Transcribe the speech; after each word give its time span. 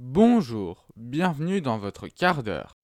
Bonjour, 0.00 0.88
bienvenue 0.96 1.60
dans 1.60 1.78
votre 1.78 2.08
quart 2.08 2.42
d'heure. 2.42 2.76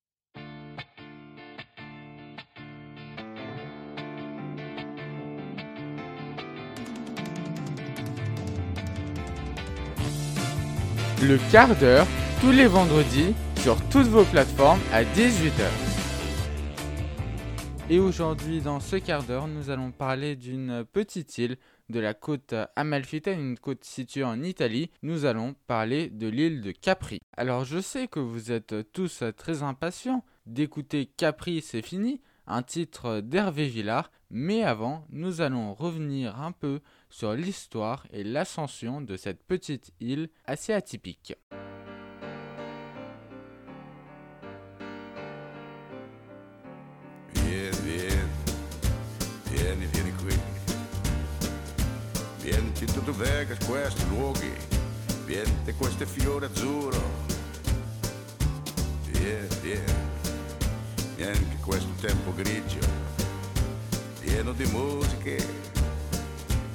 Le 11.20 11.36
quart 11.50 11.74
d'heure, 11.80 12.06
tous 12.40 12.52
les 12.52 12.68
vendredis, 12.68 13.34
sur 13.56 13.76
toutes 13.88 14.06
vos 14.06 14.24
plateformes 14.24 14.78
à 14.92 15.02
18h. 15.02 15.66
Et 17.90 17.98
aujourd'hui, 17.98 18.60
dans 18.60 18.78
ce 18.78 18.94
quart 18.94 19.24
d'heure, 19.24 19.48
nous 19.48 19.68
allons 19.68 19.90
parler 19.90 20.36
d'une 20.36 20.84
petite 20.92 21.38
île 21.38 21.56
de 21.90 22.00
la 22.00 22.14
côte 22.14 22.54
Amalfitaine, 22.76 23.40
une 23.40 23.58
côte 23.58 23.84
située 23.84 24.24
en 24.24 24.42
Italie. 24.42 24.90
Nous 25.02 25.24
allons 25.24 25.54
parler 25.66 26.08
de 26.08 26.28
l'île 26.28 26.62
de 26.62 26.72
Capri. 26.72 27.20
Alors, 27.36 27.64
je 27.64 27.80
sais 27.80 28.08
que 28.08 28.20
vous 28.20 28.52
êtes 28.52 28.92
tous 28.92 29.22
très 29.36 29.62
impatients 29.62 30.24
d'écouter 30.46 31.06
Capri, 31.06 31.60
c'est 31.60 31.82
fini, 31.82 32.20
un 32.46 32.62
titre 32.62 33.20
d'Hervé 33.20 33.68
Villard, 33.68 34.10
mais 34.30 34.62
avant, 34.62 35.04
nous 35.10 35.40
allons 35.40 35.74
revenir 35.74 36.40
un 36.40 36.52
peu 36.52 36.80
sur 37.08 37.34
l'histoire 37.34 38.06
et 38.12 38.24
l'ascension 38.24 39.00
de 39.00 39.16
cette 39.16 39.42
petite 39.42 39.92
île 40.00 40.28
assez 40.46 40.72
atypique. 40.72 41.34
Vieni 53.00 53.04
tu 53.04 53.12
tu 53.12 53.12
vega 53.12 53.56
questi 53.66 54.08
luoghi, 54.08 54.52
vieni 55.24 55.74
questo 55.78 56.04
fiore 56.04 56.46
azzurro. 56.46 57.00
Vieni, 59.10 59.80
vieni 61.16 61.48
che 61.48 61.56
questo 61.60 61.88
tempo 62.00 62.34
grigio, 62.34 62.78
pieno 64.20 64.52
di 64.52 64.64
musiche 64.66 65.36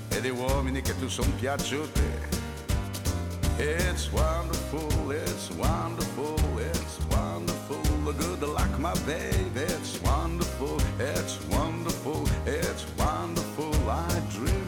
e 0.10 0.22
di 0.22 0.30
uomini 0.30 0.82
che 0.82 0.98
tu 0.98 1.08
son 1.08 1.32
piaciuti. 1.36 2.02
It's 3.58 4.10
wonderful, 4.12 5.12
it's 5.12 5.50
wonderful, 5.52 6.36
it's 6.60 6.98
wonderful. 7.10 7.82
Good 8.18 8.42
like 8.44 8.78
my 8.80 8.94
baby. 9.06 9.62
It's 9.62 10.00
wonderful, 10.02 10.80
it's 11.00 11.40
wonderful, 11.50 12.28
it's 12.46 12.86
wonderful. 12.98 13.74
I 13.90 14.22
dream 14.30 14.65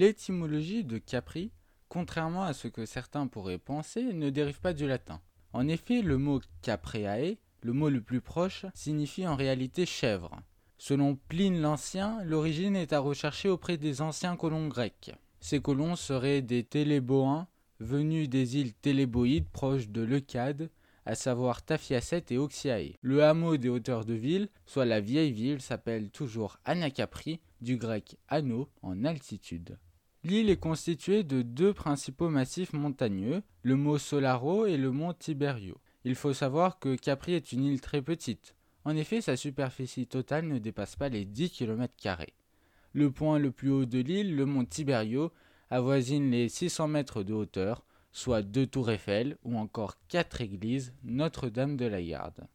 L'étymologie 0.00 0.82
de 0.82 0.96
Capri, 0.96 1.52
contrairement 1.90 2.44
à 2.44 2.54
ce 2.54 2.68
que 2.68 2.86
certains 2.86 3.26
pourraient 3.26 3.58
penser, 3.58 4.14
ne 4.14 4.30
dérive 4.30 4.58
pas 4.58 4.72
du 4.72 4.88
latin. 4.88 5.20
En 5.52 5.68
effet, 5.68 6.00
le 6.00 6.16
mot 6.16 6.40
capreae, 6.62 7.36
le 7.60 7.74
mot 7.74 7.90
le 7.90 8.00
plus 8.00 8.22
proche, 8.22 8.64
signifie 8.72 9.26
en 9.26 9.36
réalité 9.36 9.84
chèvre. 9.84 10.40
Selon 10.78 11.16
Pline 11.28 11.60
l'Ancien, 11.60 12.24
l'origine 12.24 12.76
est 12.76 12.94
à 12.94 12.98
rechercher 12.98 13.50
auprès 13.50 13.76
des 13.76 14.00
anciens 14.00 14.36
colons 14.36 14.68
grecs. 14.68 15.12
Ces 15.38 15.60
colons 15.60 15.96
seraient 15.96 16.40
des 16.40 16.64
Téléboins, 16.64 17.46
venus 17.78 18.30
des 18.30 18.56
îles 18.56 18.72
Téléboïdes 18.72 19.50
proches 19.50 19.90
de 19.90 20.00
Leucade, 20.00 20.70
à 21.04 21.14
savoir 21.14 21.62
Taphiacette 21.62 22.32
et 22.32 22.38
Oxiae. 22.38 22.96
Le 23.02 23.22
hameau 23.22 23.58
des 23.58 23.68
hauteurs 23.68 24.06
de 24.06 24.14
ville, 24.14 24.48
soit 24.64 24.86
la 24.86 25.00
vieille 25.00 25.32
ville, 25.32 25.60
s'appelle 25.60 26.08
toujours 26.08 26.56
Anacapri, 26.64 27.42
du 27.60 27.76
grec 27.76 28.16
ano, 28.28 28.70
en 28.80 29.04
altitude. 29.04 29.76
L'île 30.22 30.50
est 30.50 30.58
constituée 30.58 31.22
de 31.24 31.40
deux 31.40 31.72
principaux 31.72 32.28
massifs 32.28 32.74
montagneux, 32.74 33.42
le 33.62 33.76
mont 33.76 33.96
Solaro 33.96 34.66
et 34.66 34.76
le 34.76 34.90
mont 34.90 35.14
Tiberio. 35.14 35.78
Il 36.04 36.14
faut 36.14 36.34
savoir 36.34 36.78
que 36.78 36.94
Capri 36.94 37.32
est 37.32 37.52
une 37.52 37.64
île 37.64 37.80
très 37.80 38.02
petite. 38.02 38.54
En 38.84 38.96
effet, 38.96 39.22
sa 39.22 39.36
superficie 39.36 40.06
totale 40.06 40.46
ne 40.46 40.58
dépasse 40.58 40.94
pas 40.94 41.08
les 41.08 41.24
10 41.24 41.50
km. 41.50 41.94
Le 42.92 43.10
point 43.10 43.38
le 43.38 43.50
plus 43.50 43.70
haut 43.70 43.86
de 43.86 43.98
l'île, 43.98 44.36
le 44.36 44.44
mont 44.44 44.66
Tiberio, 44.66 45.32
avoisine 45.70 46.30
les 46.30 46.50
600 46.50 46.88
mètres 46.88 47.22
de 47.22 47.32
hauteur, 47.32 47.82
soit 48.12 48.42
deux 48.42 48.66
tours 48.66 48.90
Eiffel 48.90 49.38
ou 49.42 49.56
encore 49.56 49.96
quatre 50.08 50.42
églises 50.42 50.92
Notre-Dame 51.02 51.78
de 51.78 51.86
la 51.86 52.02
Garde. 52.02 52.46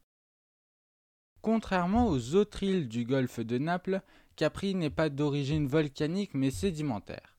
Contrairement 1.42 2.06
aux 2.06 2.36
autres 2.36 2.62
îles 2.62 2.86
du 2.86 3.04
golfe 3.04 3.40
de 3.40 3.58
Naples, 3.58 4.02
Capri 4.36 4.76
n'est 4.76 4.90
pas 4.90 5.08
d'origine 5.08 5.66
volcanique 5.66 6.34
mais 6.34 6.50
sédimentaire. 6.50 7.35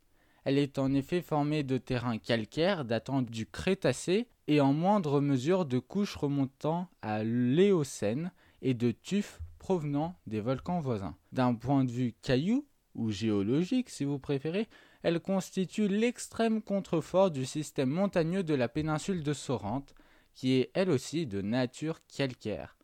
Elle 0.47 0.59
est 0.59 0.79
en 0.79 0.93
effet 0.93 1.21
formée 1.21 1.63
de 1.63 1.77
terrains 1.77 2.19
calcaires 2.19 2.85
datant 2.85 3.21
du 3.21 3.45
Crétacé 3.45 4.29
et 4.47 4.61
en 4.61 4.71
moindre 4.71 5.19
mesure 5.19 5.65
de 5.65 5.77
couches 5.77 6.15
remontant 6.15 6.87
à 7.01 7.21
l'Éocène 7.25 8.31
et 8.61 8.73
de 8.73 8.91
tufs 8.91 9.41
provenant 9.59 10.15
des 10.25 10.39
volcans 10.39 10.79
voisins. 10.79 11.17
D'un 11.33 11.53
point 11.53 11.83
de 11.83 11.91
vue 11.91 12.15
caillou, 12.21 12.65
ou 12.95 13.11
géologique 13.11 13.89
si 13.89 14.05
vous 14.05 14.19
préférez, 14.19 14.69
elle 15.03 15.19
constitue 15.19 15.89
l'extrême 15.89 16.61
contrefort 16.61 17.29
du 17.29 17.45
système 17.45 17.89
montagneux 17.89 18.43
de 18.43 18.53
la 18.53 18.69
péninsule 18.69 19.23
de 19.23 19.33
Sorrente, 19.33 19.95
qui 20.33 20.53
est 20.53 20.71
elle 20.75 20.91
aussi 20.91 21.27
de 21.27 21.41
nature 21.41 21.99
calcaire. 22.07 22.77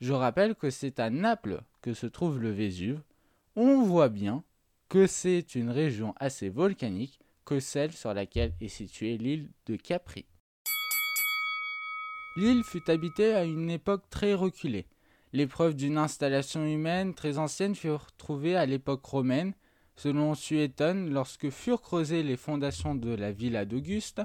Je 0.00 0.14
rappelle 0.14 0.54
que 0.54 0.70
c'est 0.70 0.98
à 0.98 1.10
Naples 1.10 1.64
que 1.82 1.92
se 1.92 2.06
trouve 2.06 2.38
le 2.38 2.50
Vésuve. 2.50 3.02
On 3.56 3.82
voit 3.82 4.08
bien 4.08 4.42
que 4.90 5.06
c'est 5.06 5.54
une 5.54 5.70
région 5.70 6.14
assez 6.18 6.48
volcanique 6.48 7.20
que 7.44 7.60
celle 7.60 7.92
sur 7.92 8.12
laquelle 8.12 8.54
est 8.60 8.66
située 8.66 9.16
l'île 9.16 9.48
de 9.66 9.76
Capri. 9.76 10.26
L'île 12.36 12.64
fut 12.64 12.90
habitée 12.90 13.32
à 13.34 13.44
une 13.44 13.70
époque 13.70 14.02
très 14.10 14.34
reculée. 14.34 14.86
Les 15.32 15.46
preuves 15.46 15.76
d'une 15.76 15.96
installation 15.96 16.64
humaine 16.64 17.14
très 17.14 17.38
ancienne 17.38 17.76
furent 17.76 18.10
trouvées 18.16 18.56
à 18.56 18.66
l'époque 18.66 19.04
romaine, 19.04 19.54
selon 19.94 20.34
Suétone, 20.34 21.10
lorsque 21.10 21.50
furent 21.50 21.82
creusées 21.82 22.24
les 22.24 22.36
fondations 22.36 22.96
de 22.96 23.14
la 23.14 23.30
villa 23.30 23.64
d'Auguste, 23.64 24.22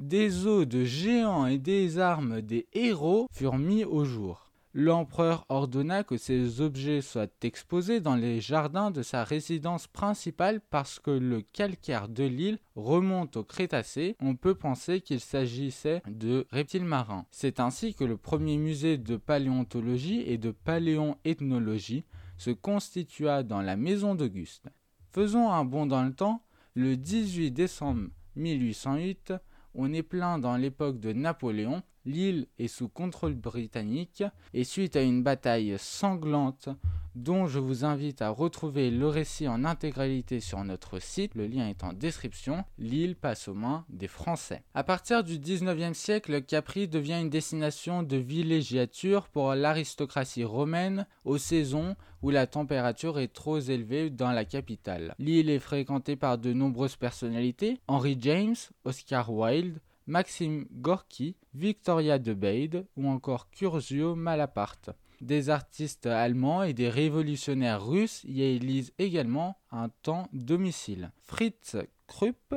des 0.00 0.48
os 0.48 0.66
de 0.66 0.84
géants 0.84 1.46
et 1.46 1.58
des 1.58 2.00
armes 2.00 2.40
des 2.40 2.66
héros 2.72 3.28
furent 3.30 3.58
mis 3.58 3.84
au 3.84 4.04
jour. 4.04 4.41
L'empereur 4.74 5.44
ordonna 5.50 6.02
que 6.02 6.16
ces 6.16 6.62
objets 6.62 7.02
soient 7.02 7.26
exposés 7.42 8.00
dans 8.00 8.14
les 8.14 8.40
jardins 8.40 8.90
de 8.90 9.02
sa 9.02 9.22
résidence 9.22 9.86
principale 9.86 10.62
parce 10.70 10.98
que 10.98 11.10
le 11.10 11.42
calcaire 11.42 12.08
de 12.08 12.24
l'île 12.24 12.58
remonte 12.74 13.36
au 13.36 13.44
Crétacé. 13.44 14.16
On 14.18 14.34
peut 14.34 14.54
penser 14.54 15.02
qu'il 15.02 15.20
s'agissait 15.20 16.02
de 16.08 16.46
reptiles 16.50 16.86
marins. 16.86 17.26
C'est 17.30 17.60
ainsi 17.60 17.94
que 17.94 18.04
le 18.04 18.16
premier 18.16 18.56
musée 18.56 18.96
de 18.96 19.16
paléontologie 19.16 20.22
et 20.22 20.38
de 20.38 20.52
paléoethnologie 20.52 22.06
se 22.38 22.50
constitua 22.50 23.42
dans 23.42 23.60
la 23.60 23.76
maison 23.76 24.14
d'Auguste. 24.14 24.70
Faisons 25.12 25.50
un 25.50 25.66
bond 25.66 25.84
dans 25.84 26.02
le 26.02 26.14
temps. 26.14 26.42
Le 26.74 26.96
18 26.96 27.50
décembre 27.50 28.08
1808, 28.36 29.34
on 29.74 29.92
est 29.92 30.02
plein 30.02 30.38
dans 30.38 30.56
l'époque 30.56 30.98
de 30.98 31.12
Napoléon 31.12 31.82
L'île 32.04 32.46
est 32.58 32.68
sous 32.68 32.88
contrôle 32.88 33.34
britannique 33.34 34.24
et 34.54 34.64
suite 34.64 34.96
à 34.96 35.02
une 35.02 35.22
bataille 35.22 35.76
sanglante 35.78 36.68
dont 37.14 37.46
je 37.46 37.58
vous 37.58 37.84
invite 37.84 38.22
à 38.22 38.30
retrouver 38.30 38.90
le 38.90 39.06
récit 39.06 39.46
en 39.46 39.64
intégralité 39.64 40.40
sur 40.40 40.64
notre 40.64 40.98
site, 40.98 41.34
le 41.34 41.46
lien 41.46 41.68
est 41.68 41.84
en 41.84 41.92
description, 41.92 42.64
l'île 42.78 43.16
passe 43.16 43.48
aux 43.48 43.54
mains 43.54 43.84
des 43.88 44.08
Français. 44.08 44.62
À 44.74 44.82
partir 44.82 45.22
du 45.22 45.38
19e 45.38 45.94
siècle, 45.94 46.42
Capri 46.42 46.88
devient 46.88 47.20
une 47.20 47.30
destination 47.30 48.02
de 48.02 48.16
villégiature 48.16 49.28
pour 49.28 49.54
l'aristocratie 49.54 50.44
romaine 50.44 51.06
aux 51.24 51.38
saisons 51.38 51.96
où 52.22 52.30
la 52.30 52.46
température 52.46 53.18
est 53.18 53.32
trop 53.32 53.58
élevée 53.58 54.08
dans 54.08 54.32
la 54.32 54.44
capitale. 54.44 55.14
L'île 55.18 55.50
est 55.50 55.58
fréquentée 55.58 56.16
par 56.16 56.38
de 56.38 56.52
nombreuses 56.52 56.96
personnalités, 56.96 57.78
Henry 57.88 58.16
James, 58.20 58.56
Oscar 58.84 59.32
Wilde, 59.32 59.80
Maxime 60.06 60.66
Gorky, 60.72 61.36
Victoria 61.54 62.18
de 62.18 62.34
Bade 62.34 62.86
ou 62.96 63.08
encore 63.08 63.50
Curzio 63.50 64.14
Malaparte. 64.14 64.90
Des 65.20 65.50
artistes 65.50 66.06
allemands 66.06 66.64
et 66.64 66.72
des 66.72 66.88
révolutionnaires 66.88 67.86
russes 67.86 68.24
y 68.24 68.42
élisent 68.42 68.92
également 68.98 69.56
un 69.70 69.88
temps 69.88 70.28
domicile. 70.32 71.12
Fritz 71.20 71.76
Krupp, 72.08 72.56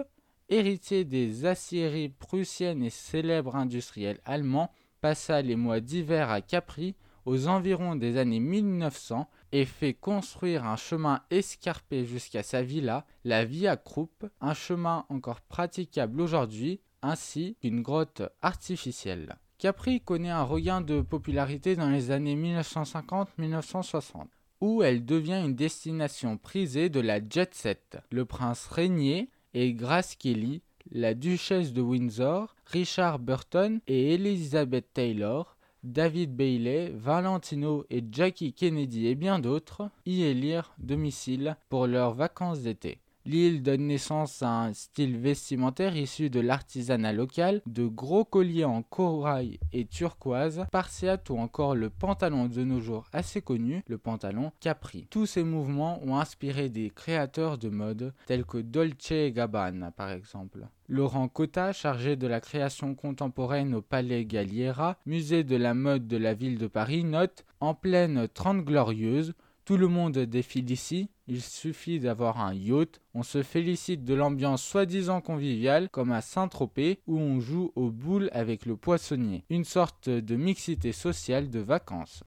héritier 0.50 1.06
des 1.06 1.46
aciéries 1.46 2.10
prussiennes 2.10 2.82
et 2.82 2.90
célèbre 2.90 3.56
industriel 3.56 4.20
allemand, 4.26 4.72
passa 5.00 5.44
les 5.44 5.56
mois 5.56 5.80
d'hiver 5.80 6.32
à 6.32 6.42
Capri 6.42 6.96
aux 7.26 7.48
environs 7.48 7.96
des 7.96 8.18
années 8.18 8.40
1900 8.40 9.30
et 9.52 9.66
fait 9.66 9.94
construire 9.94 10.66
un 10.66 10.76
chemin 10.76 11.22
escarpé 11.30 12.06
jusqu'à 12.06 12.44
sa 12.44 12.62
villa, 12.62 13.06
la 13.24 13.46
Via 13.46 13.78
Krupp, 13.78 14.26
un 14.42 14.54
chemin 14.54 15.06
encore 15.10 15.42
praticable 15.42 16.22
aujourd'hui 16.22 16.82
ainsi 17.06 17.56
qu'une 17.62 17.82
grotte 17.82 18.24
artificielle. 18.42 19.38
Capri 19.58 20.02
connaît 20.02 20.32
un 20.32 20.44
regain 20.44 20.82
de 20.82 21.02
popularité 21.02 21.76
dans 21.76 21.90
les 21.90 22.12
années 22.12 22.36
1950-1960, 22.36 24.26
où 24.62 24.84
elle 24.84 25.06
devient 25.06 25.42
une 25.46 25.56
destination 25.56 26.38
prisée 26.38 26.90
de 26.90 27.00
la 27.00 27.20
jet 27.20 27.54
set. 27.54 27.98
Le 28.12 28.26
prince 28.26 28.68
régnier 28.68 29.30
et 29.54 29.74
Grace 29.74 30.16
Kelly, 30.16 30.62
la 30.92 31.14
duchesse 31.14 31.74
de 31.74 31.82
Windsor, 31.82 32.56
Richard 32.66 33.20
Burton 33.20 33.80
et 33.88 34.16
Elizabeth 34.16 34.92
Taylor, 34.94 35.56
David 35.84 36.36
Bailey, 36.36 36.92
Valentino 36.96 37.86
et 37.92 38.04
Jackie 38.12 38.54
Kennedy 38.54 39.08
et 39.08 39.16
bien 39.16 39.38
d'autres 39.40 39.90
y 40.06 40.24
élirent 40.24 40.74
domicile 40.80 41.58
pour 41.70 41.86
leurs 41.86 42.14
vacances 42.14 42.62
d'été. 42.62 43.00
L'île 43.28 43.64
donne 43.64 43.88
naissance 43.88 44.44
à 44.44 44.50
un 44.50 44.74
style 44.74 45.18
vestimentaire 45.18 45.98
issu 45.98 46.30
de 46.30 46.40
l'artisanat 46.40 47.12
local, 47.12 47.64
de 47.66 47.88
gros 47.88 48.24
colliers 48.24 48.66
en 48.66 48.84
corail 48.84 49.60
et 49.74 49.86
turquoise, 49.86 50.64
spartiate 50.68 51.32
ou 51.32 51.38
encore 51.40 51.74
le 51.74 51.90
pantalon 51.90 52.46
de 52.46 52.64
nos 52.64 52.82
jours 52.82 53.08
assez 53.14 53.42
connu, 53.42 53.84
le 53.88 53.98
pantalon 53.98 54.52
Capri. 54.60 55.08
Tous 55.10 55.26
ces 55.26 55.44
mouvements 55.44 56.00
ont 56.04 56.18
inspiré 56.18 56.70
des 56.70 56.92
créateurs 56.92 57.58
de 57.58 57.70
mode 57.70 58.14
tels 58.28 58.46
que 58.46 58.60
Dolce 58.60 59.32
Gabbana 59.34 59.90
par 59.90 60.12
exemple. 60.12 60.68
Laurent 60.88 61.28
Cotta, 61.28 61.74
chargé 61.74 62.16
de 62.16 62.28
la 62.28 62.40
création 62.40 62.94
contemporaine 62.94 63.74
au 63.74 63.82
Palais 63.82 64.24
Galliera, 64.24 64.98
musée 65.08 65.44
de 65.44 65.56
la 65.56 65.74
mode 65.74 66.08
de 66.08 66.18
la 66.18 66.36
ville 66.36 66.60
de 66.60 66.68
Paris, 66.68 67.04
note 67.04 67.44
En 67.60 67.74
pleine 67.74 68.28
Trente 68.28 68.64
Glorieuse, 68.64 69.34
tout 69.66 69.78
le 69.78 69.88
monde 69.88 70.20
défile 70.20 70.70
ici, 70.70 71.10
il 71.28 71.42
suffit 71.42 72.00
d'avoir 72.00 72.40
un 72.40 72.54
yacht, 72.54 73.02
on 73.16 73.24
se 73.24 73.42
félicite 73.42 74.06
de 74.06 74.14
l'ambiance 74.14 74.64
soi-disant 74.64 75.22
conviviale 75.22 75.90
comme 75.90 76.12
à 76.12 76.22
Saint-Tropez 76.22 77.00
où 77.08 77.18
on 77.18 77.40
joue 77.40 77.72
aux 77.76 77.90
boules 77.90 78.30
avec 78.32 78.68
le 78.68 78.78
poissonnier, 78.78 79.44
une 79.50 79.66
sorte 79.66 80.08
de 80.08 80.36
mixité 80.36 80.92
sociale 80.92 81.50
de 81.50 81.60
vacances. 81.60 82.24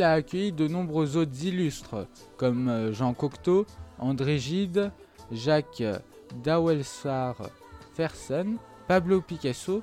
A 0.00 0.12
accueilli 0.12 0.52
de 0.52 0.68
nombreux 0.68 1.16
autres 1.16 1.44
illustres, 1.44 2.06
comme 2.38 2.68
euh, 2.68 2.92
Jean 2.92 3.12
Cocteau, 3.12 3.66
André 3.98 4.38
Gide, 4.38 4.90
Jacques 5.30 5.82
Dawelsar 6.42 7.36
Fersen, 7.94 8.56
Pablo 8.88 9.20
Picasso, 9.20 9.82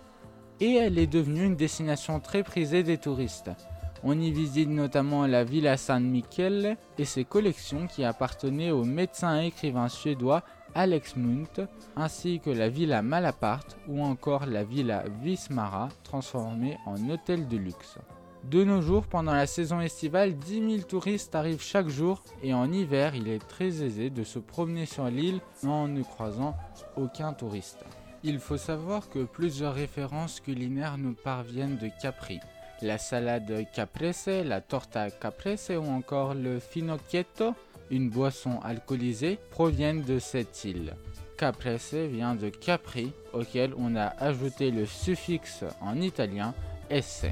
et 0.59 0.73
elle 0.75 0.97
est 0.97 1.07
devenue 1.07 1.45
une 1.45 1.55
destination 1.55 2.19
très 2.19 2.43
prisée 2.43 2.81
des 2.81 2.97
touristes. 2.97 3.51
On 4.03 4.19
y 4.19 4.31
visite 4.31 4.69
notamment 4.69 5.27
la 5.27 5.43
Villa 5.43 5.77
San 5.77 6.03
Michele 6.03 6.77
et 6.97 7.05
ses 7.05 7.25
collections 7.25 7.85
qui 7.85 8.03
appartenaient 8.03 8.71
au 8.71 8.85
médecin 8.85 9.41
et 9.41 9.47
écrivain 9.47 9.89
suédois 9.89 10.43
Alex 10.73 11.15
Munt, 11.17 11.67
ainsi 11.95 12.39
que 12.39 12.49
la 12.49 12.69
Villa 12.69 13.01
Malaparte 13.01 13.77
ou 13.87 14.01
encore 14.01 14.45
la 14.45 14.63
Villa 14.63 15.03
Vismara 15.21 15.89
transformée 16.03 16.77
en 16.85 17.09
hôtel 17.09 17.47
de 17.47 17.57
luxe. 17.57 17.97
De 18.45 18.63
nos 18.63 18.81
jours, 18.81 19.05
pendant 19.05 19.33
la 19.33 19.45
saison 19.45 19.81
estivale, 19.81 20.33
10 20.33 20.77
000 20.77 20.81
touristes 20.87 21.35
arrivent 21.35 21.61
chaque 21.61 21.89
jour 21.89 22.23
et 22.41 22.53
en 22.53 22.71
hiver, 22.71 23.13
il 23.13 23.27
est 23.27 23.45
très 23.45 23.83
aisé 23.83 24.09
de 24.09 24.23
se 24.23 24.39
promener 24.39 24.85
sur 24.85 25.05
l'île 25.05 25.41
en 25.65 25.87
ne 25.87 26.01
croisant 26.01 26.55
aucun 26.95 27.33
touriste. 27.33 27.83
Il 28.23 28.39
faut 28.39 28.57
savoir 28.57 29.09
que 29.09 29.23
plusieurs 29.23 29.73
références 29.73 30.39
culinaires 30.39 30.97
nous 30.97 31.13
parviennent 31.13 31.77
de 31.77 31.89
Capri. 32.01 32.39
La 32.81 32.97
salade 32.97 33.65
caprese, 33.73 34.43
la 34.45 34.61
torta 34.61 35.11
caprese 35.11 35.71
ou 35.71 35.85
encore 35.85 36.33
le 36.33 36.59
finocchietto, 36.59 37.53
une 37.91 38.09
boisson 38.09 38.59
alcoolisée, 38.63 39.37
proviennent 39.51 40.03
de 40.03 40.17
cette 40.17 40.63
île. 40.63 40.95
Caprese 41.37 41.93
vient 41.93 42.35
de 42.35 42.49
Capri, 42.49 43.11
auquel 43.33 43.73
on 43.77 43.95
a 43.95 44.07
ajouté 44.07 44.71
le 44.71 44.85
suffixe 44.85 45.65
en 45.81 45.99
italien 45.99 46.53
esse. 46.89 47.25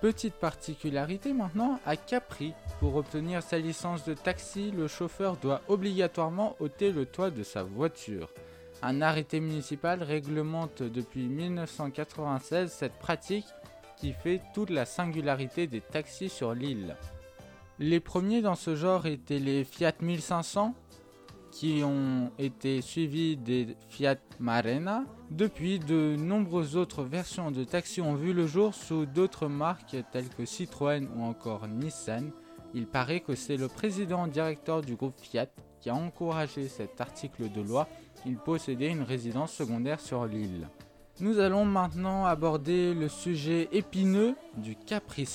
Petite 0.00 0.34
particularité 0.34 1.34
maintenant, 1.34 1.78
à 1.84 1.94
Capri, 1.94 2.54
pour 2.78 2.96
obtenir 2.96 3.42
sa 3.42 3.58
licence 3.58 4.02
de 4.06 4.14
taxi, 4.14 4.70
le 4.70 4.88
chauffeur 4.88 5.36
doit 5.36 5.60
obligatoirement 5.68 6.56
ôter 6.58 6.90
le 6.90 7.04
toit 7.04 7.30
de 7.30 7.42
sa 7.42 7.64
voiture. 7.64 8.32
Un 8.80 9.02
arrêté 9.02 9.40
municipal 9.40 10.02
réglemente 10.02 10.82
depuis 10.82 11.28
1996 11.28 12.72
cette 12.72 12.98
pratique 12.98 13.44
qui 13.98 14.14
fait 14.14 14.40
toute 14.54 14.70
la 14.70 14.86
singularité 14.86 15.66
des 15.66 15.82
taxis 15.82 16.30
sur 16.30 16.54
l'île. 16.54 16.96
Les 17.78 18.00
premiers 18.00 18.40
dans 18.40 18.54
ce 18.54 18.76
genre 18.76 19.04
étaient 19.04 19.38
les 19.38 19.64
Fiat 19.64 19.92
1500, 20.00 20.74
qui 21.50 21.82
ont 21.84 22.30
été 22.38 22.80
suivis 22.80 23.36
des 23.36 23.76
Fiat 23.88 24.16
Marena. 24.38 25.04
Depuis, 25.30 25.78
de 25.78 26.16
nombreuses 26.16 26.76
autres 26.76 27.02
versions 27.02 27.50
de 27.50 27.64
taxi 27.64 28.00
ont 28.00 28.14
vu 28.14 28.32
le 28.32 28.46
jour 28.46 28.74
sous 28.74 29.06
d'autres 29.06 29.48
marques 29.48 29.96
telles 30.12 30.28
que 30.28 30.44
Citroën 30.44 31.08
ou 31.16 31.22
encore 31.22 31.66
Nissan. 31.68 32.30
Il 32.74 32.86
paraît 32.86 33.20
que 33.20 33.34
c'est 33.34 33.56
le 33.56 33.68
président 33.68 34.26
directeur 34.26 34.82
du 34.82 34.94
groupe 34.94 35.20
Fiat 35.20 35.48
qui 35.80 35.90
a 35.90 35.94
encouragé 35.94 36.68
cet 36.68 37.00
article 37.00 37.50
de 37.50 37.62
loi. 37.62 37.88
Il 38.26 38.36
possédait 38.36 38.90
une 38.90 39.02
résidence 39.02 39.52
secondaire 39.52 40.00
sur 40.00 40.26
l'île. 40.26 40.68
Nous 41.20 41.38
allons 41.38 41.64
maintenant 41.64 42.24
aborder 42.24 42.94
le 42.94 43.08
sujet 43.08 43.68
épineux 43.72 44.34
du 44.56 44.74
Capri. 44.74 45.26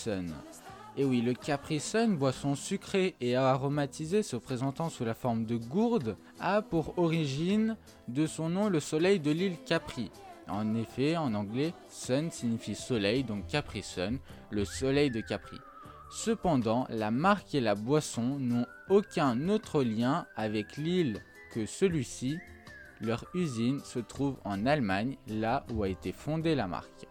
Et 0.97 1.03
oui, 1.03 1.21
le 1.21 1.33
Capri 1.33 1.81
Sun, 1.81 2.15
boisson 2.15 2.55
sucrée 2.55 3.15
et 3.19 3.35
aromatisée 3.35 4.23
se 4.23 4.37
présentant 4.37 4.89
sous 4.89 5.03
la 5.03 5.13
forme 5.13 5.45
de 5.45 5.57
gourde, 5.57 6.15
a 6.39 6.61
pour 6.61 6.97
origine 6.97 7.75
de 8.07 8.25
son 8.25 8.47
nom 8.47 8.69
le 8.69 8.79
soleil 8.79 9.19
de 9.19 9.31
l'île 9.31 9.57
Capri. 9.65 10.09
En 10.47 10.73
effet, 10.73 11.17
en 11.17 11.33
anglais, 11.33 11.73
sun 11.89 12.31
signifie 12.31 12.75
soleil, 12.75 13.25
donc 13.25 13.45
Capri 13.47 13.83
Sun, 13.83 14.19
le 14.51 14.63
soleil 14.63 15.11
de 15.11 15.19
Capri. 15.19 15.57
Cependant, 16.11 16.87
la 16.89 17.11
marque 17.11 17.53
et 17.55 17.61
la 17.61 17.75
boisson 17.75 18.39
n'ont 18.39 18.67
aucun 18.89 19.49
autre 19.49 19.83
lien 19.83 20.25
avec 20.37 20.77
l'île 20.77 21.21
que 21.51 21.65
celui-ci. 21.65 22.37
Leur 23.01 23.25
usine 23.33 23.81
se 23.81 23.99
trouve 23.99 24.37
en 24.45 24.65
Allemagne, 24.65 25.17
là 25.27 25.65
où 25.73 25.83
a 25.83 25.89
été 25.89 26.13
fondée 26.13 26.55
la 26.55 26.67
marque. 26.67 27.05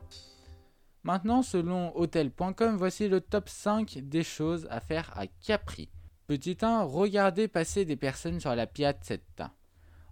Maintenant, 1.05 1.43
selon 1.43 1.95
hotel.com, 1.99 2.77
voici 2.77 3.09
le 3.09 3.21
top 3.21 3.51
5 3.51 3.99
des 4.05 4.23
choses 4.23 4.67
à 4.71 4.81
faire 4.81 5.13
à 5.15 5.27
Capri. 5.27 5.91
Petit 6.27 6.57
1, 6.63 6.85
regardez 6.85 7.47
passer 7.47 7.85
des 7.85 7.97
personnes 7.97 8.41
sur 8.41 8.55
la 8.55 8.67
Piazzetta. 8.67 9.53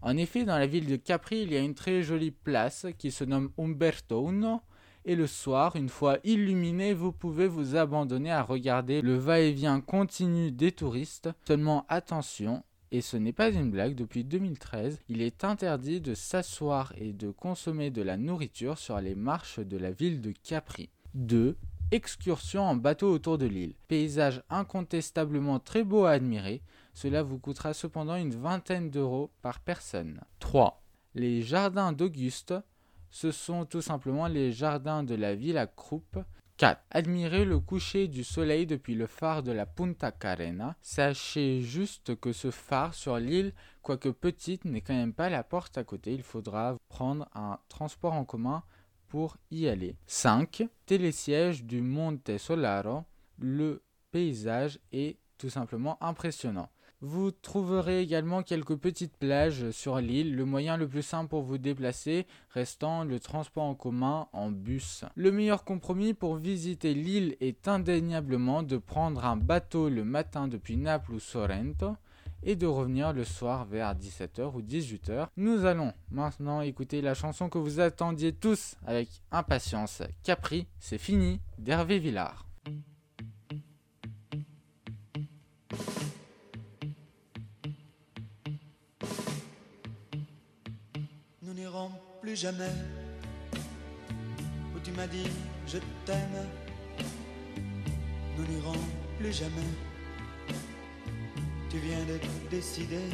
En 0.02 0.18
effet, 0.18 0.44
dans 0.44 0.58
la 0.58 0.66
ville 0.66 0.86
de 0.86 0.96
Capri, 0.96 1.40
il 1.40 1.52
y 1.52 1.56
a 1.56 1.60
une 1.60 1.74
très 1.74 2.02
jolie 2.02 2.30
place 2.30 2.86
qui 2.98 3.10
se 3.10 3.24
nomme 3.24 3.50
Umberto 3.58 4.28
Uno. 4.28 4.60
Et 5.06 5.16
le 5.16 5.26
soir, 5.26 5.76
une 5.76 5.88
fois 5.88 6.18
illuminé, 6.24 6.92
vous 6.92 7.10
pouvez 7.10 7.46
vous 7.48 7.74
abandonner 7.74 8.30
à 8.30 8.42
regarder 8.42 9.00
le 9.00 9.16
va-et-vient 9.16 9.80
continu 9.80 10.52
des 10.52 10.72
touristes. 10.72 11.30
Seulement 11.46 11.86
attention, 11.88 12.62
et 12.92 13.00
ce 13.00 13.16
n'est 13.16 13.32
pas 13.32 13.50
une 13.50 13.70
blague, 13.70 13.94
depuis 13.94 14.22
2013, 14.22 15.00
il 15.08 15.22
est 15.22 15.44
interdit 15.44 16.02
de 16.02 16.12
s'asseoir 16.12 16.92
et 16.98 17.14
de 17.14 17.30
consommer 17.30 17.90
de 17.90 18.02
la 18.02 18.18
nourriture 18.18 18.76
sur 18.76 19.00
les 19.00 19.14
marches 19.14 19.60
de 19.60 19.78
la 19.78 19.90
ville 19.90 20.20
de 20.20 20.32
Capri. 20.42 20.90
2. 21.14 21.56
excursion 21.90 22.62
en 22.62 22.76
bateau 22.76 23.10
autour 23.10 23.38
de 23.38 23.46
l'île. 23.46 23.74
Paysage 23.88 24.42
incontestablement 24.50 25.58
très 25.58 25.84
beau 25.84 26.04
à 26.04 26.10
admirer, 26.10 26.60
cela 26.92 27.22
vous 27.22 27.38
coûtera 27.38 27.72
cependant 27.72 28.16
une 28.16 28.34
vingtaine 28.34 28.90
d'euros 28.90 29.30
par 29.40 29.60
personne. 29.60 30.20
3. 30.40 30.82
Les 31.14 31.40
jardins 31.40 31.92
d'Auguste, 31.92 32.54
ce 33.08 33.30
sont 33.30 33.64
tout 33.64 33.80
simplement 33.80 34.26
les 34.26 34.52
jardins 34.52 35.02
de 35.02 35.14
la 35.14 35.34
ville 35.34 35.56
à 35.56 35.66
Croupe. 35.66 36.18
4. 36.56 36.80
Admirez 36.90 37.44
le 37.44 37.58
coucher 37.58 38.08
du 38.08 38.24
soleil 38.24 38.66
depuis 38.66 38.94
le 38.94 39.06
phare 39.06 39.42
de 39.42 39.52
la 39.52 39.66
Punta 39.66 40.12
Carena. 40.12 40.76
Sachez 40.80 41.60
juste 41.60 42.14
que 42.20 42.32
ce 42.32 42.50
phare 42.50 42.94
sur 42.94 43.18
l'île, 43.18 43.52
quoique 43.82 44.08
petite, 44.08 44.64
n'est 44.64 44.80
quand 44.80 44.94
même 44.94 45.14
pas 45.14 45.28
la 45.28 45.42
porte 45.42 45.78
à 45.78 45.84
côté. 45.84 46.12
Il 46.12 46.22
faudra 46.22 46.76
prendre 46.88 47.28
un 47.34 47.58
transport 47.68 48.12
en 48.12 48.24
commun 48.24 48.62
pour 49.08 49.36
y 49.50 49.68
aller. 49.68 49.96
5. 50.06 50.64
Télésiège 50.86 51.64
du 51.64 51.80
Monte 51.80 52.38
Solaro. 52.38 53.04
Le 53.38 53.82
paysage 54.10 54.78
est 54.92 55.18
tout 55.38 55.50
simplement 55.50 56.02
impressionnant. 56.02 56.70
Vous 57.04 57.32
trouverez 57.32 58.00
également 58.00 58.44
quelques 58.44 58.76
petites 58.76 59.16
plages 59.16 59.72
sur 59.72 59.98
l'île, 59.98 60.36
le 60.36 60.44
moyen 60.44 60.76
le 60.76 60.86
plus 60.86 61.02
simple 61.02 61.30
pour 61.30 61.42
vous 61.42 61.58
déplacer 61.58 62.28
restant 62.50 63.02
le 63.02 63.18
transport 63.18 63.64
en 63.64 63.74
commun 63.74 64.28
en 64.32 64.52
bus. 64.52 65.04
Le 65.16 65.32
meilleur 65.32 65.64
compromis 65.64 66.14
pour 66.14 66.36
visiter 66.36 66.94
l'île 66.94 67.36
est 67.40 67.66
indéniablement 67.66 68.62
de 68.62 68.76
prendre 68.76 69.24
un 69.24 69.36
bateau 69.36 69.88
le 69.88 70.04
matin 70.04 70.46
depuis 70.46 70.76
Naples 70.76 71.14
ou 71.14 71.18
Sorrento 71.18 71.96
et 72.44 72.54
de 72.54 72.66
revenir 72.66 73.12
le 73.12 73.24
soir 73.24 73.64
vers 73.64 73.96
17h 73.96 74.54
ou 74.54 74.62
18h. 74.62 75.26
Nous 75.36 75.64
allons 75.64 75.92
maintenant 76.12 76.60
écouter 76.60 77.00
la 77.00 77.14
chanson 77.14 77.48
que 77.48 77.58
vous 77.58 77.80
attendiez 77.80 78.32
tous 78.32 78.76
avec 78.86 79.08
impatience. 79.32 80.04
Capri, 80.22 80.68
c'est 80.78 80.98
fini 80.98 81.40
d'Hervé 81.58 81.98
Villard. 81.98 82.46
Plus 92.20 92.36
jamais 92.36 92.74
où 94.74 94.78
tu 94.80 94.90
m'as 94.92 95.06
dit 95.06 95.28
je 95.66 95.78
t'aime. 96.04 96.46
Nous 98.36 98.46
n'irons 98.46 98.78
plus 99.18 99.32
jamais. 99.32 99.70
Tu 101.70 101.78
viens 101.78 102.04
de 102.04 102.18
décider. 102.50 103.08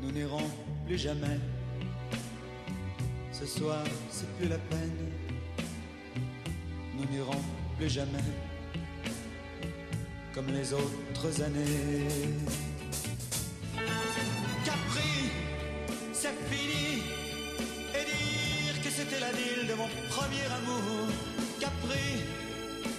Nous 0.00 0.12
n'irons 0.12 0.48
plus 0.86 0.98
jamais. 0.98 1.38
Ce 3.32 3.46
soir, 3.46 3.84
c'est 4.10 4.30
plus 4.36 4.48
la 4.48 4.58
peine. 4.58 5.10
Nous 6.96 7.04
n'irons 7.10 7.42
plus 7.76 7.90
jamais. 7.90 8.28
Comme 10.34 10.46
les 10.46 10.72
autres 10.72 11.42
années. 11.42 12.69
C'est 16.30 16.54
fini. 16.54 17.02
Et 17.94 18.04
dire 18.04 18.82
que 18.82 18.90
c'était 18.90 19.20
la 19.20 19.32
ville 19.32 19.66
de 19.66 19.74
mon 19.74 19.88
premier 20.08 20.46
amour. 20.58 21.08
Capri, 21.58 22.08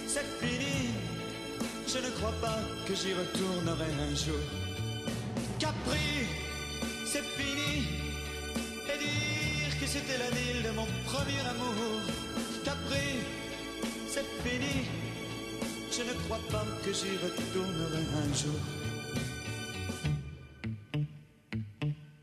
c'est 0.06 0.28
fini. 0.40 0.90
Je 1.86 1.98
ne 1.98 2.10
crois 2.16 2.34
pas 2.40 2.60
que 2.86 2.94
j'y 2.94 3.12
retournerai 3.14 3.90
un 4.08 4.14
jour. 4.14 4.42
Capri, 5.58 6.26
c'est 7.06 7.26
fini. 7.36 7.86
Et 8.90 8.98
dire 8.98 9.72
que 9.80 9.86
c'était 9.86 10.18
la 10.18 10.30
ville 10.30 10.62
de 10.62 10.70
mon 10.70 10.86
premier 11.06 11.42
amour. 11.52 12.00
Capri, 12.64 13.08
c'est 14.08 14.28
fini. 14.44 14.86
Je 15.90 16.02
ne 16.02 16.14
crois 16.24 16.40
pas 16.50 16.66
que 16.84 16.92
j'y 16.92 17.16
retournerai 17.26 18.02
un 18.24 18.34
jour. 18.34 18.60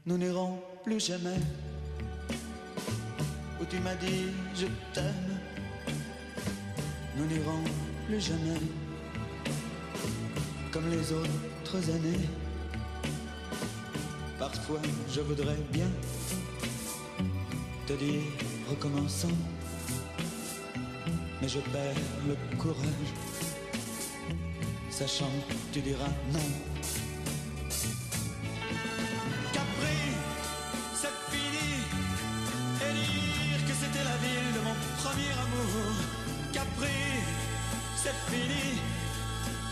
Nous 0.05 0.17
n'irons 0.17 0.59
plus 0.89 1.05
jamais. 1.05 1.39
Où 3.61 3.65
tu 3.65 3.77
m'as 3.79 3.93
dit 3.95 4.29
je 4.55 4.65
t'aime, 4.91 5.37
nous 7.15 7.27
n'irons 7.27 7.63
plus 8.07 8.19
jamais. 8.19 8.61
Comme 10.71 10.89
les 10.89 11.11
autres 11.11 11.91
années, 11.95 12.25
parfois 14.39 14.81
je 15.13 15.21
voudrais 15.21 15.61
bien 15.71 15.91
te 17.85 17.93
dire 17.93 18.23
recommençons, 18.71 19.37
mais 21.39 21.49
je 21.49 21.59
perds 21.59 22.03
le 22.27 22.35
courage, 22.57 23.11
sachant 24.89 25.33
que 25.47 25.53
tu 25.71 25.81
diras 25.81 26.13
non. 26.33 26.68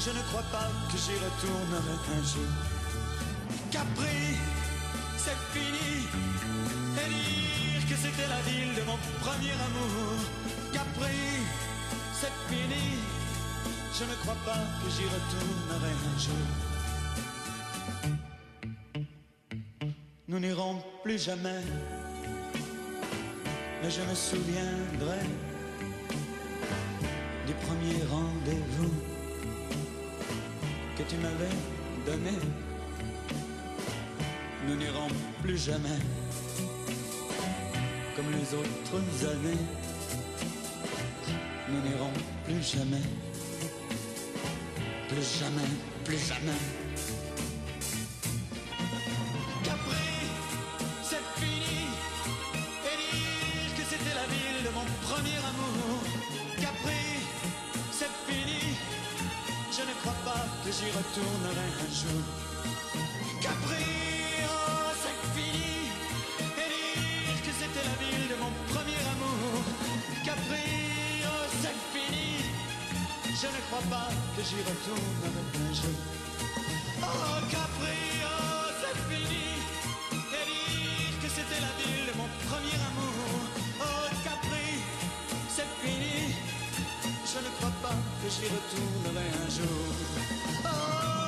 Je 0.07 0.13
ne 0.13 0.21
crois 0.29 0.47
pas 0.53 0.69
que 0.89 0.97
j'y 0.97 1.17
retournerai 1.25 1.95
un 2.17 2.23
jour. 2.23 2.51
Capri, 3.69 4.37
c'est 5.17 5.39
fini. 5.51 6.07
Et 7.01 7.07
dire 7.11 7.83
que 7.89 7.95
c'était 8.03 8.29
la 8.29 8.41
ville 8.49 8.73
de 8.73 8.83
mon 8.83 8.97
premier 9.19 9.51
amour. 9.67 10.15
Capri, 10.71 11.43
c'est 12.13 12.31
fini. 12.47 12.87
Je 13.99 14.05
ne 14.05 14.15
crois 14.21 14.39
pas 14.45 14.63
que 14.79 14.89
j'y 14.95 15.03
retournerai 15.03 15.91
un 16.11 16.17
jour. 16.25 16.47
Nous 20.29 20.39
n'irons 20.39 20.81
plus 21.03 21.21
jamais. 21.21 21.63
Mais 23.83 23.91
je 23.91 24.01
me 24.03 24.15
souviendrai 24.15 25.25
du 27.45 27.53
premier 27.65 28.03
que 28.13 28.31
tu 31.07 31.15
m'avais 31.17 31.55
donné. 32.05 32.37
Nous 34.67 34.75
n'irons 34.75 35.07
plus 35.41 35.57
jamais 35.57 35.99
comme 38.15 38.31
les 38.31 38.53
autres 38.53 39.25
années. 39.25 39.63
Nous 41.69 41.81
n'irons 41.89 42.11
plus 42.45 42.63
jamais, 42.63 43.03
plus 45.09 45.39
jamais, 45.39 45.69
plus 46.03 46.17
jamais. 46.17 46.86
Un 61.59 61.91
jour. 61.99 62.23
Capri, 63.41 63.85
oh, 64.45 64.91
c'est 65.01 65.19
fini. 65.35 65.89
Et 66.61 66.69
dire 67.25 67.41
que 67.45 67.53
c'était 67.59 67.85
la 67.89 67.95
ville 68.01 68.27
de 68.29 68.35
mon 68.43 68.51
premier 68.73 69.01
amour. 69.13 69.63
Capri, 70.25 70.69
oh, 71.25 71.45
c'est 71.61 71.77
fini. 71.93 72.29
Je 73.41 73.47
ne 73.47 73.59
crois 73.67 73.85
pas 73.89 74.09
que 74.35 74.41
j'y 74.47 74.61
retournerai 74.69 75.43
un 75.65 75.73
jour. 75.73 75.99
Oh, 77.01 77.37
Capri, 77.49 78.01
oh, 78.23 78.69
c'est 78.81 78.97
fini. 79.09 79.47
Et 80.37 80.43
dire 80.49 81.15
que 81.21 81.29
c'était 81.29 81.61
la 81.61 81.73
ville 81.79 82.05
de 82.09 82.13
mon 82.17 82.29
premier 82.49 82.77
amour. 82.89 83.17
Oh, 83.81 84.07
Capri, 84.23 84.69
c'est 85.55 85.69
fini. 85.81 86.35
Je 87.31 87.39
ne 87.45 87.49
crois 87.57 87.75
pas 87.81 87.97
que 88.21 88.27
j'y 88.29 88.47
retournerai 88.55 89.27
un 89.45 89.49
jour. 89.57 89.93
Oh, 90.65 91.26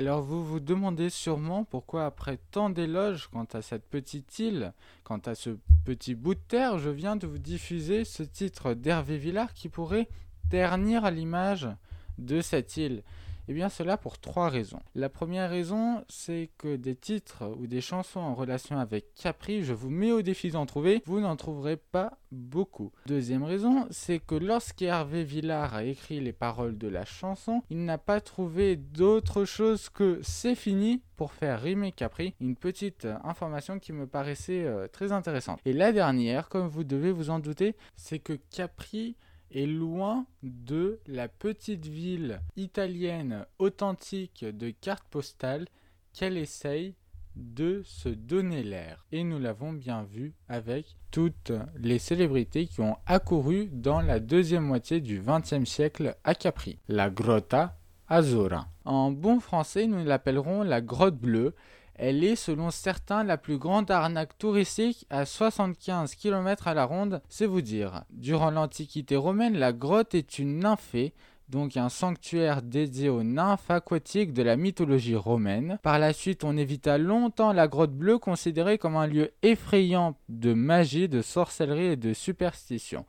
Alors 0.00 0.22
vous 0.22 0.42
vous 0.42 0.60
demandez 0.60 1.10
sûrement 1.10 1.64
pourquoi 1.64 2.06
après 2.06 2.38
tant 2.52 2.70
d'éloges 2.70 3.28
quant 3.30 3.44
à 3.52 3.60
cette 3.60 3.84
petite 3.84 4.38
île, 4.38 4.72
quant 5.04 5.18
à 5.18 5.34
ce 5.34 5.58
petit 5.84 6.14
bout 6.14 6.34
de 6.34 6.40
terre, 6.40 6.78
je 6.78 6.88
viens 6.88 7.16
de 7.16 7.26
vous 7.26 7.36
diffuser 7.36 8.06
ce 8.06 8.22
titre 8.22 8.72
d'Hervé 8.72 9.18
Villard 9.18 9.52
qui 9.52 9.68
pourrait 9.68 10.08
ternir 10.48 11.10
l'image 11.10 11.68
de 12.16 12.40
cette 12.40 12.78
île. 12.78 13.02
Eh 13.50 13.52
bien 13.52 13.68
cela 13.68 13.96
pour 13.96 14.20
trois 14.20 14.48
raisons. 14.48 14.78
La 14.94 15.08
première 15.08 15.50
raison, 15.50 16.04
c'est 16.08 16.50
que 16.56 16.76
des 16.76 16.94
titres 16.94 17.52
ou 17.58 17.66
des 17.66 17.80
chansons 17.80 18.20
en 18.20 18.36
relation 18.36 18.78
avec 18.78 19.12
Capri, 19.16 19.64
je 19.64 19.72
vous 19.72 19.90
mets 19.90 20.12
au 20.12 20.22
défi 20.22 20.52
d'en 20.52 20.66
trouver, 20.66 21.02
vous 21.04 21.18
n'en 21.18 21.34
trouverez 21.34 21.76
pas 21.76 22.16
beaucoup. 22.30 22.92
Deuxième 23.06 23.42
raison, 23.42 23.88
c'est 23.90 24.20
que 24.20 24.36
lorsqu'Hervé 24.36 25.24
Villard 25.24 25.74
a 25.74 25.82
écrit 25.82 26.20
les 26.20 26.32
paroles 26.32 26.78
de 26.78 26.86
la 26.86 27.04
chanson, 27.04 27.64
il 27.70 27.84
n'a 27.84 27.98
pas 27.98 28.20
trouvé 28.20 28.76
d'autre 28.76 29.44
chose 29.44 29.88
que 29.88 30.20
c'est 30.22 30.54
fini 30.54 31.02
pour 31.16 31.32
faire 31.32 31.60
rimer 31.60 31.90
Capri. 31.90 32.36
Une 32.40 32.54
petite 32.54 33.08
information 33.24 33.80
qui 33.80 33.92
me 33.92 34.06
paraissait 34.06 34.64
euh, 34.64 34.86
très 34.86 35.10
intéressante. 35.10 35.58
Et 35.64 35.72
la 35.72 35.90
dernière, 35.90 36.48
comme 36.48 36.68
vous 36.68 36.84
devez 36.84 37.10
vous 37.10 37.30
en 37.30 37.40
douter, 37.40 37.74
c'est 37.96 38.20
que 38.20 38.34
Capri 38.52 39.16
est 39.52 39.66
loin 39.66 40.26
de 40.42 41.00
la 41.06 41.28
petite 41.28 41.86
ville 41.86 42.40
italienne 42.56 43.46
authentique 43.58 44.44
de 44.44 44.70
carte 44.70 45.04
postale 45.10 45.66
qu'elle 46.12 46.36
essaye 46.36 46.94
de 47.36 47.82
se 47.84 48.08
donner 48.08 48.62
l'air. 48.62 49.04
Et 49.12 49.24
nous 49.24 49.38
l'avons 49.38 49.72
bien 49.72 50.02
vu 50.02 50.34
avec 50.48 50.96
toutes 51.10 51.52
les 51.76 51.98
célébrités 51.98 52.66
qui 52.66 52.80
ont 52.80 52.96
accouru 53.06 53.68
dans 53.72 54.00
la 54.00 54.20
deuxième 54.20 54.64
moitié 54.64 55.00
du 55.00 55.20
XXe 55.20 55.68
siècle 55.68 56.16
à 56.24 56.34
Capri. 56.34 56.78
La 56.88 57.10
Grotta 57.10 57.78
Azura. 58.08 58.66
En 58.84 59.12
bon 59.12 59.38
français, 59.38 59.86
nous 59.86 60.04
l'appellerons 60.04 60.62
la 60.62 60.80
grotte 60.80 61.16
bleue 61.16 61.54
elle 62.02 62.24
est, 62.24 62.34
selon 62.34 62.70
certains, 62.70 63.24
la 63.24 63.36
plus 63.36 63.58
grande 63.58 63.90
arnaque 63.90 64.38
touristique 64.38 65.06
à 65.10 65.26
75 65.26 66.14
km 66.14 66.66
à 66.66 66.72
la 66.72 66.86
ronde, 66.86 67.20
c'est 67.28 67.44
vous 67.44 67.60
dire. 67.60 68.04
Durant 68.08 68.50
l'Antiquité 68.50 69.16
romaine, 69.16 69.58
la 69.58 69.74
grotte 69.74 70.14
est 70.14 70.38
une 70.38 70.60
nymphée, 70.60 71.12
donc 71.50 71.76
un 71.76 71.90
sanctuaire 71.90 72.62
dédié 72.62 73.10
aux 73.10 73.22
nymphes 73.22 73.70
aquatiques 73.70 74.32
de 74.32 74.42
la 74.42 74.56
mythologie 74.56 75.14
romaine. 75.14 75.78
Par 75.82 75.98
la 75.98 76.14
suite, 76.14 76.42
on 76.42 76.56
évita 76.56 76.96
longtemps 76.96 77.52
la 77.52 77.68
grotte 77.68 77.92
bleue, 77.92 78.16
considérée 78.16 78.78
comme 78.78 78.96
un 78.96 79.06
lieu 79.06 79.32
effrayant 79.42 80.16
de 80.30 80.54
magie, 80.54 81.06
de 81.06 81.20
sorcellerie 81.20 81.84
et 81.84 81.96
de 81.96 82.14
superstition. 82.14 83.04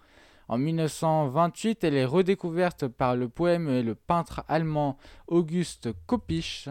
En 0.49 0.57
1928, 0.57 1.85
elle 1.85 1.95
est 1.95 2.03
redécouverte 2.03 2.89
par 2.89 3.15
le 3.15 3.29
poème 3.29 3.69
et 3.69 3.83
le 3.83 3.95
peintre 3.95 4.43
allemand 4.49 4.97
Auguste 5.27 5.87
Kopisch 6.07 6.67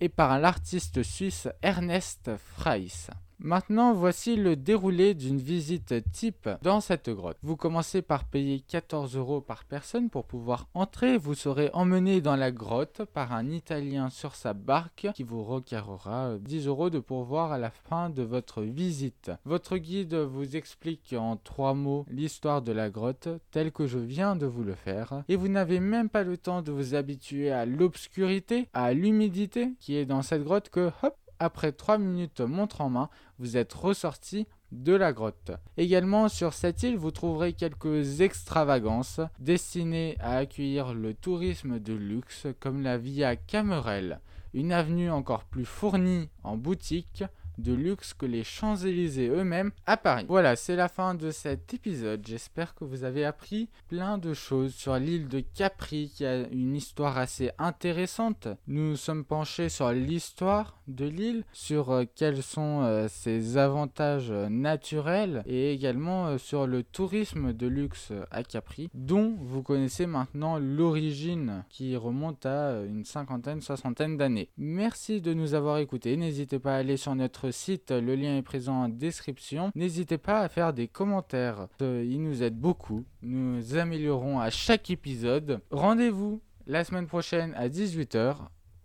et 0.00 0.08
par 0.08 0.38
l'artiste 0.38 1.02
suisse 1.02 1.48
Ernest 1.62 2.30
Freiss. 2.36 3.10
Maintenant, 3.38 3.92
voici 3.92 4.34
le 4.34 4.56
déroulé 4.56 5.14
d'une 5.14 5.38
visite 5.38 5.94
type 6.10 6.48
dans 6.62 6.80
cette 6.80 7.10
grotte. 7.10 7.36
Vous 7.42 7.56
commencez 7.56 8.00
par 8.00 8.24
payer 8.24 8.60
14 8.60 9.14
euros 9.16 9.42
par 9.42 9.64
personne 9.64 10.08
pour 10.08 10.24
pouvoir 10.24 10.68
entrer. 10.72 11.18
Vous 11.18 11.34
serez 11.34 11.70
emmené 11.74 12.20
dans 12.22 12.34
la 12.34 12.50
grotte 12.50 13.02
par 13.04 13.32
un 13.32 13.50
Italien 13.50 14.08
sur 14.08 14.34
sa 14.34 14.54
barque 14.54 15.08
qui 15.14 15.22
vous 15.22 15.44
requérera 15.44 16.38
10 16.40 16.66
euros 16.66 16.88
de 16.88 16.98
pourvoir 16.98 17.52
à 17.52 17.58
la 17.58 17.70
fin 17.70 18.08
de 18.08 18.22
votre 18.22 18.62
visite. 18.62 19.30
Votre 19.44 19.76
guide 19.76 20.14
vous 20.14 20.56
explique 20.56 21.14
en 21.16 21.36
trois 21.36 21.74
mots 21.74 22.06
l'histoire 22.08 22.62
de 22.62 22.72
la 22.72 22.88
grotte 22.88 23.28
telle 23.50 23.70
que 23.70 23.86
je 23.86 23.98
viens 23.98 24.34
de 24.34 24.46
vous 24.46 24.64
le 24.64 24.74
faire. 24.74 25.24
Et 25.28 25.36
vous 25.36 25.48
n'avez 25.48 25.78
même 25.78 26.08
pas 26.08 26.22
le 26.22 26.38
temps 26.38 26.62
de 26.62 26.72
vous 26.72 26.94
habituer 26.94 27.50
à 27.50 27.66
l'obscurité, 27.66 28.68
à 28.72 28.94
l'humidité 28.94 29.74
qui 29.78 29.96
est 29.96 30.06
dans 30.06 30.22
cette 30.22 30.42
grotte 30.42 30.70
que 30.70 30.90
hop, 31.02 31.16
après 31.38 31.72
3 31.72 31.98
minutes 31.98 32.40
montre 32.40 32.80
en 32.80 32.90
main, 32.90 33.08
vous 33.38 33.56
êtes 33.56 33.72
ressorti 33.72 34.46
de 34.72 34.94
la 34.94 35.12
grotte. 35.12 35.52
Également 35.76 36.28
sur 36.28 36.52
cette 36.52 36.82
île, 36.82 36.96
vous 36.96 37.10
trouverez 37.10 37.52
quelques 37.52 38.20
extravagances 38.20 39.20
destinées 39.38 40.16
à 40.20 40.36
accueillir 40.36 40.94
le 40.94 41.14
tourisme 41.14 41.78
de 41.78 41.92
luxe 41.92 42.46
comme 42.60 42.82
la 42.82 42.98
Via 42.98 43.36
Camerel, 43.36 44.20
une 44.54 44.72
avenue 44.72 45.10
encore 45.10 45.44
plus 45.44 45.64
fournie 45.64 46.28
en 46.42 46.56
boutiques 46.56 47.24
de 47.58 47.72
luxe 47.72 48.14
que 48.14 48.26
les 48.26 48.44
Champs-Élysées 48.44 49.28
eux-mêmes 49.28 49.70
à 49.86 49.96
Paris. 49.96 50.26
Voilà, 50.28 50.56
c'est 50.56 50.76
la 50.76 50.88
fin 50.88 51.14
de 51.14 51.30
cet 51.30 51.74
épisode. 51.74 52.26
J'espère 52.26 52.74
que 52.74 52.84
vous 52.84 53.04
avez 53.04 53.24
appris 53.24 53.68
plein 53.88 54.18
de 54.18 54.34
choses 54.34 54.74
sur 54.74 54.96
l'île 54.96 55.28
de 55.28 55.40
Capri 55.40 56.10
qui 56.14 56.24
a 56.24 56.48
une 56.48 56.76
histoire 56.76 57.18
assez 57.18 57.50
intéressante. 57.58 58.48
Nous 58.66 58.96
sommes 58.96 59.24
penchés 59.24 59.68
sur 59.68 59.90
l'histoire 59.92 60.78
de 60.88 61.06
l'île, 61.06 61.44
sur 61.52 61.90
euh, 61.90 62.04
quels 62.14 62.42
sont 62.42 62.82
euh, 62.82 63.08
ses 63.08 63.56
avantages 63.56 64.30
naturels 64.30 65.42
et 65.46 65.72
également 65.72 66.26
euh, 66.26 66.38
sur 66.38 66.66
le 66.66 66.82
tourisme 66.82 67.52
de 67.52 67.66
luxe 67.66 68.12
à 68.30 68.42
Capri 68.42 68.88
dont 68.94 69.36
vous 69.40 69.62
connaissez 69.62 70.06
maintenant 70.06 70.58
l'origine 70.58 71.64
qui 71.68 71.96
remonte 71.96 72.46
à 72.46 72.82
une 72.82 73.04
cinquantaine, 73.04 73.60
soixantaine 73.60 74.16
d'années. 74.16 74.48
Merci 74.56 75.20
de 75.20 75.34
nous 75.34 75.54
avoir 75.54 75.78
écoutés. 75.78 76.16
N'hésitez 76.16 76.58
pas 76.58 76.74
à 76.74 76.78
aller 76.78 76.96
sur 76.96 77.14
notre 77.14 77.45
site, 77.50 77.90
le 77.90 78.14
lien 78.14 78.36
est 78.36 78.42
présent 78.42 78.84
en 78.84 78.88
description. 78.88 79.70
N'hésitez 79.74 80.18
pas 80.18 80.40
à 80.40 80.48
faire 80.48 80.72
des 80.72 80.88
commentaires, 80.88 81.68
euh, 81.82 82.04
il 82.06 82.22
nous 82.22 82.42
aide 82.42 82.58
beaucoup. 82.58 83.04
Nous 83.22 83.76
améliorons 83.76 84.40
à 84.40 84.50
chaque 84.50 84.90
épisode. 84.90 85.60
Rendez-vous 85.70 86.40
la 86.66 86.84
semaine 86.84 87.06
prochaine 87.06 87.54
à 87.54 87.68
18h 87.68 88.36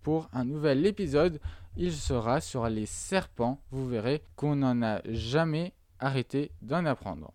pour 0.03 0.29
un 0.33 0.45
nouvel 0.45 0.85
épisode. 0.85 1.39
Il 1.77 1.93
sera 1.93 2.41
sur 2.41 2.67
les 2.69 2.85
serpents. 2.85 3.61
Vous 3.71 3.87
verrez 3.87 4.23
qu'on 4.35 4.57
n'en 4.57 4.81
a 4.81 5.01
jamais 5.05 5.73
arrêté 5.99 6.51
d'en 6.61 6.85
apprendre. 6.85 7.33